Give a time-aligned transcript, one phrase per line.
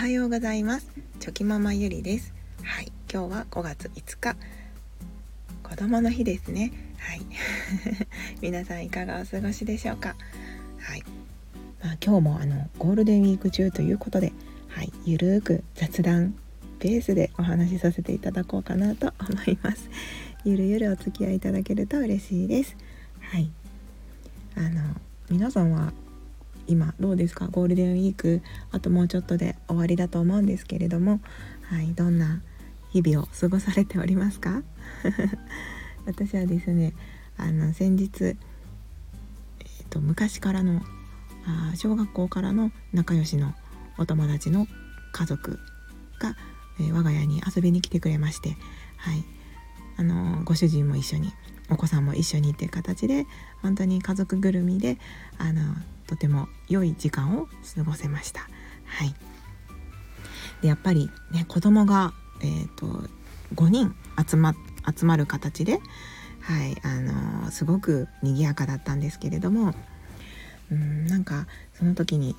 [0.00, 0.90] はようございます。
[1.18, 2.32] チョキママゆりです。
[2.62, 2.90] はい。
[3.12, 4.34] 今日は5月5日。
[5.62, 6.72] 子供の日ですね。
[6.96, 7.20] はい。
[8.40, 10.16] 皆さんいかがお過ごしでしょうか？
[10.78, 11.02] はい。
[11.84, 14.32] まあ、今日もあのゴールデンウィーク中ということで
[14.68, 14.90] はい。
[15.04, 16.34] ゆるーく雑談
[16.78, 19.90] ベースでお話しさせていただこうかなと思います。
[20.46, 22.74] ゆるゆるお付き合いいただけると嬉しいです。
[23.20, 23.50] はい。
[24.54, 24.96] あの
[25.28, 25.92] 皆さんは
[26.66, 27.48] 今どうですか？
[27.48, 28.42] ゴールデンウィーク
[28.72, 31.20] あともうちょっとで終わりだと思うんですけれども、
[31.62, 32.40] はい、どんな
[32.90, 34.62] 日々を過ごされておりますか？
[36.06, 36.94] 私はですね
[37.36, 38.36] あの先日、えー
[39.90, 40.82] と、昔からの
[41.46, 43.54] あ小学校からの仲良しの
[43.98, 44.66] お友達の
[45.12, 45.58] 家族
[46.20, 46.36] が、
[46.78, 48.56] えー、我が家に遊びに来てくれまして、
[48.96, 49.24] はい、
[49.96, 51.32] あのご主人も一緒に
[51.70, 53.26] お子さんも一緒にっていう形で
[53.62, 54.98] 本当に家族ぐるみで
[55.38, 55.62] あの
[56.10, 58.40] とても良い時間を過ごせました。
[58.84, 59.14] はい、
[60.60, 63.08] でやっぱりね子供が、えーと、
[63.54, 63.94] 5人
[64.28, 64.56] 集ま
[64.98, 65.78] 集まる形で、
[66.40, 69.72] はいあのー、すごく賑やかだったんですけれども
[70.72, 72.34] うんなんかその時に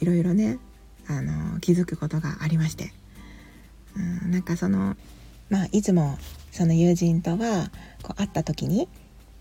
[0.00, 0.58] いろいろね、
[1.06, 2.94] あのー、気づくことがありまして
[3.94, 4.96] うんなんかその
[5.50, 6.16] まあいつも
[6.50, 7.70] その友人とは
[8.02, 8.88] こう会った時に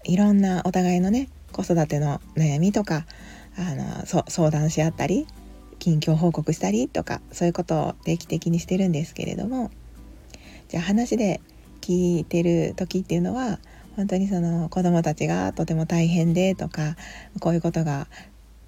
[0.03, 3.05] いろんなお互いのね子育ての悩みとか
[3.57, 5.27] あの相談し合ったり
[5.79, 9.71] 近況報告したりとかそういうことを定期的にしてるんですけれども
[10.69, 11.41] じゃあ話で
[11.81, 13.59] 聞いてる時っていうのは
[13.95, 16.95] 本当にその子どもたちがとても大変でとか
[17.39, 18.07] こういうことが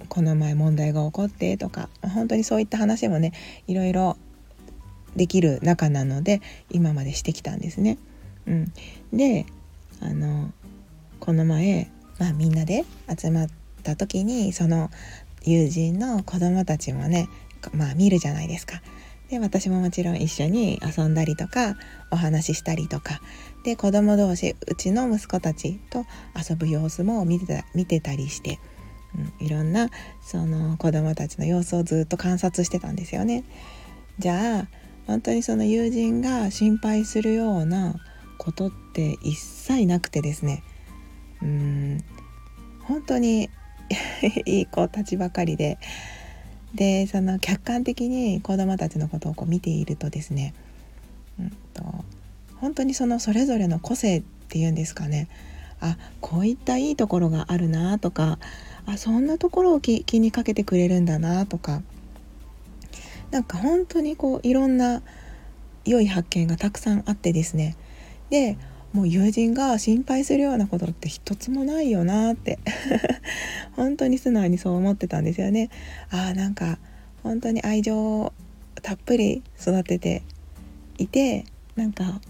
[0.10, 3.32] この前問題が起こってとか本当にそういった話もね
[3.68, 4.18] いろいろ
[5.16, 8.00] できる仲なので今までしてきたんですね。
[8.48, 8.74] うん、
[9.14, 9.46] で
[10.02, 10.52] あの
[11.20, 11.90] この前、
[12.20, 12.84] まあ、みんなで
[13.18, 14.90] 集まってた時にその
[15.44, 17.28] 友人の子供たちもね
[17.74, 18.82] まあ見るじゃないですか。
[19.30, 21.76] で私ももちろん一緒に遊んだりとか
[22.12, 23.20] お話ししたりとか
[23.64, 26.06] で子供同士うちの息子たちと
[26.38, 28.60] 遊ぶ様子も見てた見てたりして、
[29.40, 29.90] うん、いろんな
[30.22, 33.44] その子供たちの様子をずっと観察してたんですよね。
[34.20, 34.68] じゃあ
[35.08, 37.96] 本当にその友人が心配するような
[38.38, 40.64] ことって一切なくてですね
[41.42, 42.04] うん
[42.82, 43.50] 本当に
[44.46, 45.78] いい子たちばかりで。
[46.74, 50.56] でその客観的に子どもたちのことをこう見ているとですね、
[51.40, 51.84] うんと、
[52.56, 55.28] 本当にそのそれぞれの個性っていうんですかね。
[55.82, 58.40] あこういったいいところがあるなとか
[58.86, 61.84] あそんなところを気にかけてくれるんだなとか。
[63.34, 65.02] なんか本当にこういろんな
[65.86, 67.76] 良い発見がたくさんあってですね。
[68.30, 68.58] で
[68.94, 72.60] もう友人が心配するようなことって一つもないよなって
[73.76, 75.70] 本当に素直にそう思ってたんですよね。
[76.12, 76.78] ああなんか
[77.24, 78.34] 本当に愛情を
[78.84, 80.22] たっぷり育てて
[81.00, 81.46] いて
[81.76, 82.22] なんか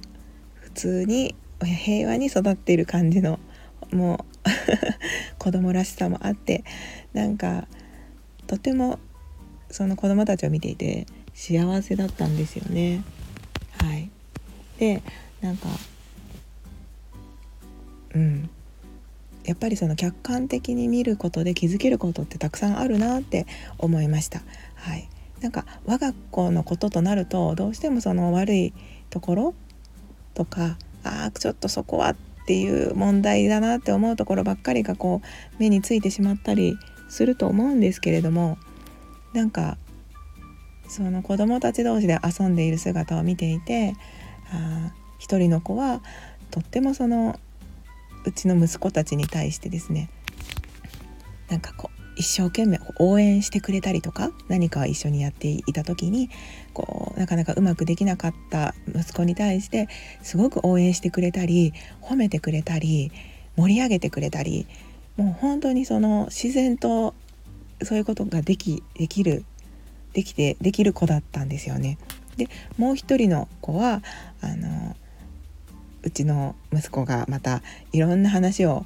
[0.56, 3.40] 普通に平和に育っている感じの
[3.91, 4.50] もう
[5.38, 6.63] 子供らしさもあって
[7.12, 7.68] なんか
[8.47, 9.00] とても
[9.69, 13.02] その子供たちを見ていて幸せだったんですよね。
[13.79, 14.09] はい、
[14.79, 15.02] で
[15.41, 15.68] なんか
[18.16, 18.50] うん
[19.46, 23.46] やっぱりその客観的に見ることで気づけることってたくさんあるなって
[23.78, 24.41] 思いました。
[24.75, 25.09] はい、
[25.41, 28.73] なんか我が子のこととなるとどうしてもその悪い
[29.09, 29.53] ところ
[30.34, 32.16] とかああちょっとそこはっ
[32.46, 36.78] ていう問題だなって思うところばっかりがこう目についてしまったり
[37.09, 38.57] すると思うんですけれども
[39.34, 39.78] なんか
[40.88, 43.94] その子供たち同士で遊んでいる姿を見ていて
[44.52, 46.02] あ一人の子は
[46.52, 47.40] とってもその
[48.25, 50.09] うちの息子たちに対してですね
[51.50, 56.29] なんかこう一生懸命応援してくれたりとか何か一緒にやっていた時に
[56.73, 59.88] こうなかなかうまくできなかった息子に対して
[60.22, 63.11] すごく応援してくれたり褒めてくれたり
[63.56, 64.67] 盛り上げてくれたり
[65.17, 67.14] もう本当にその自然と
[67.81, 69.46] そういうことができできる
[70.14, 71.97] できてできる子だったんですよね。
[72.37, 72.47] で
[72.78, 74.02] もう一人の子は
[74.41, 74.96] あの
[76.03, 77.61] うちの息子がまた
[77.91, 78.85] いろんな話を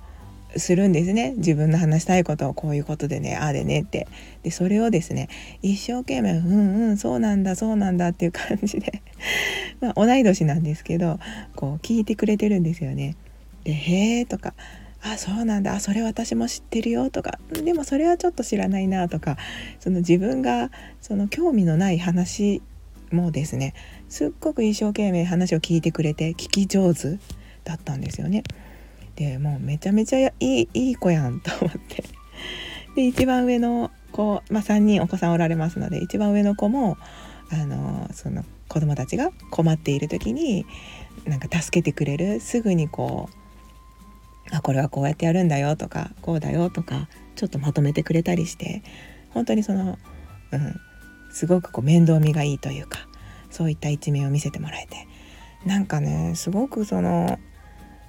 [0.55, 1.33] するんですね。
[1.37, 4.07] 自分の話したいことをこういうことでねああでねって。
[4.43, 5.29] でそれをですね
[5.61, 9.01] 一生懸命「うんうんそうなんだそうなんだ」っていう感じで。
[9.81, 11.19] まあ同い年なんですけど
[11.55, 13.15] こう聞いてくれてるんですよね。
[13.63, 14.53] で「へえ」とか
[15.01, 19.37] 「あそうなんだあそれ私も知ってるよ」とか「でもそれはちょっと知らないな」とか
[19.79, 20.71] その自分が
[21.01, 22.61] その興味のない話
[23.11, 23.73] もですね
[24.09, 27.19] すっごく一生懸命話を聞いてくれて聞き上手
[27.63, 28.43] だったんですよね。
[29.15, 32.03] でもうめちゃめちゃいいいい子やんと思って
[32.95, 36.97] で一番上の子、まあ、3人お子さんおられますので一番上の子も
[37.49, 40.65] あのその子供たちが困っている時に
[41.25, 48.83] なんか助けてくれるすぐにこうあこれはこうやってやるんだよとかこうだよとかちょっとまとめてくれたりして
[49.31, 49.97] 本当にその、
[50.51, 50.75] うん、
[51.31, 53.06] すごくこう面倒見がいいというか
[53.49, 55.07] そういった一面を見せてもらえて。
[55.65, 57.39] なんかねすごくその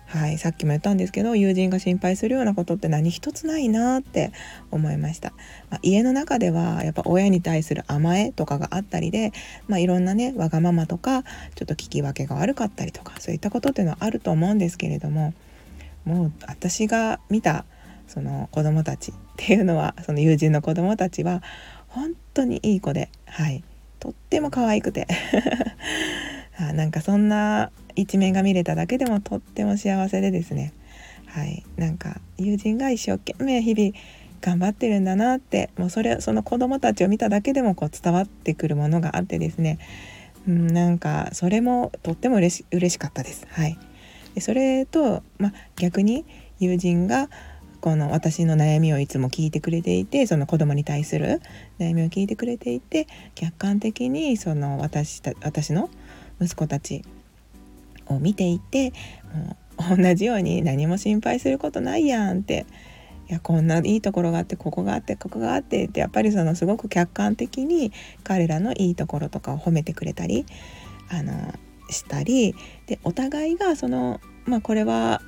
[0.06, 4.32] はい、さっきも言ったんですけど友人が心配するようなことって何一つないなって
[4.70, 5.35] 思いました、
[5.69, 9.32] まあ、家の中ではやっぱ親に対する甘えとかがあったりで、
[9.67, 15.34] まあ、いろんなねわがままとかちょっと聞き分けが悪かったりとかそういったことっていうのはあると思うんですけれども
[16.06, 17.67] もう私が見た
[18.06, 21.43] その子供たちっていうのはその友人の子供たちは
[21.88, 23.62] 本当にいい子ではい。
[23.98, 25.06] とっても可愛くて。
[26.60, 30.72] あなんかそんな一面が見れただけでもとっても幸せでですね。
[31.26, 31.64] はい。
[31.76, 33.92] なんか友人が一生懸命日々
[34.40, 39.78] 頑張ってるんだなってもうそれその子供たちを見ただけでもこう伝わってくるものがあってですね。
[40.46, 43.46] うんなんかそれもとっても嬉し嬉しかったです。
[43.50, 43.78] はい、
[44.34, 46.24] でそれと、ま逆に
[46.58, 47.28] 友人が
[47.88, 51.40] この私の悩みをいつも聞いてくれていてその子供に対する
[51.79, 55.88] 悩みを聞いてくれていて客観的にその私た私の
[56.38, 57.02] 息子たち
[58.05, 58.93] を見ていて
[59.79, 62.67] 同じように何も心配することないやんって
[63.31, 67.91] いやこんないいところがあってここがあってここがあってってやっぱりそのすごく客観的に
[68.23, 70.44] 彼らのいいところとかを褒めてくれたり
[71.08, 71.55] あの
[71.88, 72.55] したり
[72.87, 75.23] でお互いがそのまあこれは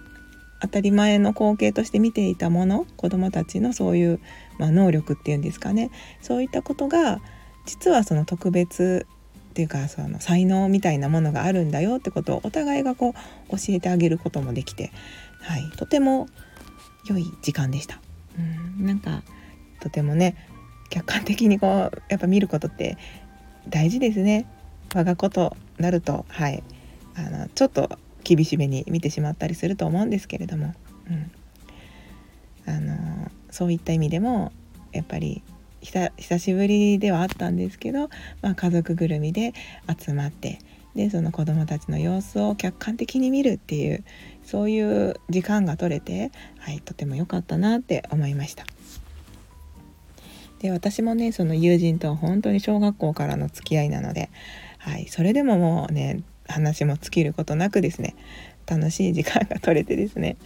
[0.60, 4.20] 当たり前の光景として見ていたもの子どもたちのそういう、
[4.58, 5.90] まあ、能力っていうんですかね
[6.20, 7.20] そういったことが
[7.66, 9.06] 実はその特別
[9.50, 13.14] っていうかその才能みたいなものがあるんだよってことをお互いがこ
[13.48, 14.92] う教えてあげることもできて、
[15.40, 16.28] はい、とても
[17.06, 18.00] 良い時間でした。
[18.38, 19.22] うんなんか
[19.80, 20.36] とてもね
[20.88, 22.96] 客観的にこうやっぱ見ることって
[23.68, 24.46] 大事ですね。
[24.94, 26.62] 我がことなると、はい、
[27.14, 27.90] あのちょっと
[28.22, 30.74] 厳しめに見てしまったりすると思うんですけれども、
[31.08, 34.52] うん、あのそういった意味でも
[34.92, 35.42] やっぱり
[35.82, 38.10] 久しぶりではあったんですけど、
[38.42, 39.54] まあ、家族ぐるみで
[39.98, 40.58] 集まって
[40.94, 44.04] でその子どもたちの様子を客観的に見るっていう
[44.44, 48.64] そういう時間が取れて、はい、とても良かったなって思いました。
[50.58, 54.30] で私もねその友人と本当に小学校からの付き合いなので、
[54.78, 58.16] はい、それでももうね話も尽きることなくですね
[58.66, 60.36] 楽しい時間が取れてですね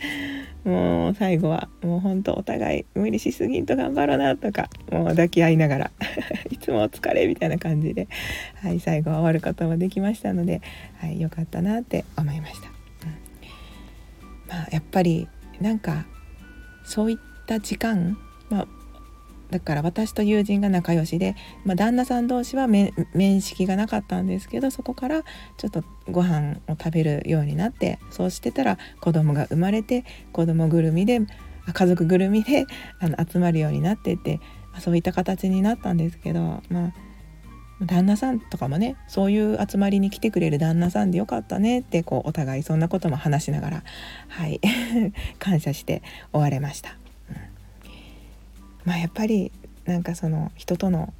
[0.65, 5.91] もう最後はもうほんとお互い無理しすぎんと頑張ろうなとかもう抱き合いながら
[6.51, 8.09] いつもお疲れみたいな感じで、
[8.63, 10.63] はい、最後は終わることもできましたので、
[10.99, 12.69] はい、よかったなって思いました。
[12.69, 12.75] うん、
[14.49, 15.29] まあ、やっぱり
[15.61, 16.07] なんか
[16.85, 17.17] そういっ
[17.47, 18.17] た時間、
[18.49, 18.69] まあ、
[19.51, 22.93] だから私と友人が仲良しで、まあ、旦那さん同士は面
[23.41, 25.23] 識がなかったんですけどそこから
[25.57, 31.21] ちょっとご飯を食べるようになってそうしてたら子供が生まれて子供ぐるみで
[31.73, 32.67] 家族ぐるみで
[33.01, 34.39] あの集まるようになってて、
[34.81, 36.93] そういった形になったんですけどまあ
[37.81, 43.85] 旦那さんとかもねそういう集まりに来てくれる旦那さんでよかったねってこうお互いそんなことも話しながら
[44.29, 44.61] はい
[45.39, 46.03] 感謝して
[46.33, 47.04] 終われました。
[48.85, 49.53] まあやっぱり
[49.85, 51.13] なんかその人との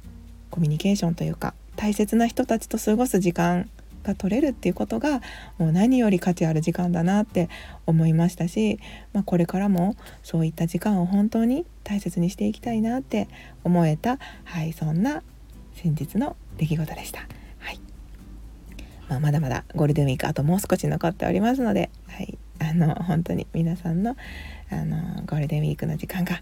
[0.51, 3.69] コミュニケーションというか大切な人たちと過ごす時間
[4.03, 5.21] が取れるっていうことが
[5.57, 7.49] もう何より価値ある時間だなって
[7.85, 8.79] 思いましたし、
[9.13, 13.27] まあ、これからもそういった時間を本当に大切にしていきたいなって
[13.63, 15.23] 思えた、はい、そんな
[15.73, 17.27] 先日の出来事でした。
[19.09, 24.15] まあ、まだまだゴールデンウィークあともう少し残っておりますので、はい、あの本当に皆さんの
[24.71, 26.41] あのゴールデンウィークの時間が